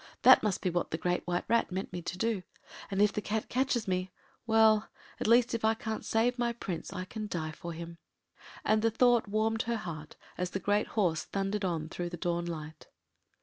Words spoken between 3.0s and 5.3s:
if the Cat catches me—well, at